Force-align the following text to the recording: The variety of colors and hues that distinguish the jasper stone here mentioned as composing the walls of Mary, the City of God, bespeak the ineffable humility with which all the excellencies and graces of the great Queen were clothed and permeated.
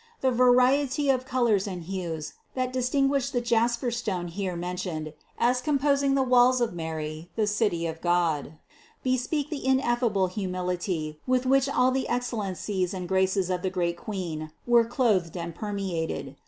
The 0.21 0.31
variety 0.31 1.11
of 1.11 1.27
colors 1.27 1.67
and 1.67 1.83
hues 1.83 2.33
that 2.55 2.73
distinguish 2.73 3.29
the 3.29 3.39
jasper 3.39 3.91
stone 3.91 4.29
here 4.29 4.55
mentioned 4.55 5.13
as 5.37 5.61
composing 5.61 6.15
the 6.15 6.23
walls 6.23 6.59
of 6.59 6.73
Mary, 6.73 7.29
the 7.35 7.45
City 7.45 7.85
of 7.85 8.01
God, 8.01 8.53
bespeak 9.03 9.51
the 9.51 9.63
ineffable 9.63 10.25
humility 10.25 11.19
with 11.27 11.45
which 11.45 11.69
all 11.69 11.91
the 11.91 12.09
excellencies 12.09 12.95
and 12.95 13.07
graces 13.07 13.51
of 13.51 13.61
the 13.61 13.69
great 13.69 13.95
Queen 13.95 14.49
were 14.65 14.85
clothed 14.85 15.37
and 15.37 15.53
permeated. 15.53 16.35